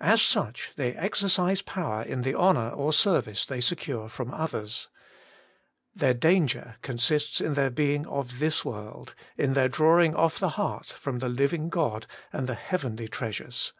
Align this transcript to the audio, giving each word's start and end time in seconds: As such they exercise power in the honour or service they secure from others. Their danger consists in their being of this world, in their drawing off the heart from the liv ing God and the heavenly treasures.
As 0.00 0.22
such 0.22 0.70
they 0.76 0.94
exercise 0.94 1.60
power 1.60 2.04
in 2.04 2.22
the 2.22 2.36
honour 2.36 2.68
or 2.68 2.92
service 2.92 3.44
they 3.44 3.60
secure 3.60 4.08
from 4.08 4.32
others. 4.32 4.86
Their 5.96 6.14
danger 6.14 6.76
consists 6.82 7.40
in 7.40 7.54
their 7.54 7.70
being 7.70 8.06
of 8.06 8.38
this 8.38 8.64
world, 8.64 9.16
in 9.36 9.54
their 9.54 9.68
drawing 9.68 10.14
off 10.14 10.38
the 10.38 10.50
heart 10.50 10.86
from 10.86 11.18
the 11.18 11.28
liv 11.28 11.52
ing 11.52 11.70
God 11.70 12.06
and 12.32 12.48
the 12.48 12.54
heavenly 12.54 13.08
treasures. 13.08 13.72